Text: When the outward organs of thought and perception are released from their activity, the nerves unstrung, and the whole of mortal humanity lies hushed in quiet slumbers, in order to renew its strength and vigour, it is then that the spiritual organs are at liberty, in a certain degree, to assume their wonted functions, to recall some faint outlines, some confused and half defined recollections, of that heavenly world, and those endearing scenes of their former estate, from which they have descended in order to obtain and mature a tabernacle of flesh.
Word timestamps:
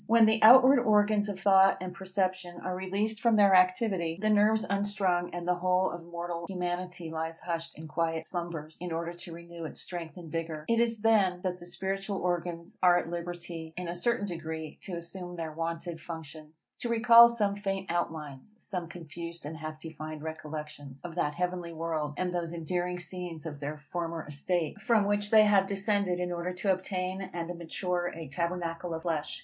When 0.07 0.25
the 0.25 0.41
outward 0.41 0.79
organs 0.79 1.29
of 1.29 1.39
thought 1.39 1.77
and 1.79 1.93
perception 1.93 2.59
are 2.63 2.75
released 2.75 3.19
from 3.19 3.35
their 3.35 3.53
activity, 3.53 4.17
the 4.19 4.31
nerves 4.31 4.65
unstrung, 4.67 5.29
and 5.31 5.47
the 5.47 5.53
whole 5.53 5.91
of 5.91 6.03
mortal 6.03 6.47
humanity 6.49 7.11
lies 7.11 7.41
hushed 7.41 7.73
in 7.77 7.87
quiet 7.87 8.25
slumbers, 8.25 8.77
in 8.81 8.91
order 8.91 9.13
to 9.13 9.31
renew 9.31 9.63
its 9.65 9.79
strength 9.79 10.17
and 10.17 10.31
vigour, 10.31 10.65
it 10.67 10.79
is 10.79 11.01
then 11.01 11.41
that 11.43 11.59
the 11.59 11.67
spiritual 11.67 12.17
organs 12.17 12.79
are 12.81 12.97
at 12.97 13.11
liberty, 13.11 13.75
in 13.77 13.87
a 13.87 13.93
certain 13.93 14.25
degree, 14.25 14.79
to 14.81 14.93
assume 14.95 15.35
their 15.35 15.51
wonted 15.51 16.01
functions, 16.01 16.65
to 16.79 16.89
recall 16.89 17.29
some 17.29 17.55
faint 17.57 17.91
outlines, 17.91 18.55
some 18.57 18.87
confused 18.89 19.45
and 19.45 19.57
half 19.57 19.79
defined 19.79 20.23
recollections, 20.23 21.03
of 21.05 21.13
that 21.13 21.35
heavenly 21.35 21.73
world, 21.73 22.15
and 22.17 22.33
those 22.33 22.53
endearing 22.53 22.97
scenes 22.97 23.45
of 23.45 23.59
their 23.59 23.77
former 23.91 24.25
estate, 24.27 24.81
from 24.81 25.05
which 25.05 25.29
they 25.29 25.43
have 25.43 25.67
descended 25.67 26.19
in 26.19 26.31
order 26.31 26.53
to 26.53 26.71
obtain 26.73 27.29
and 27.33 27.55
mature 27.55 28.11
a 28.15 28.27
tabernacle 28.27 28.95
of 28.95 29.03
flesh. 29.03 29.37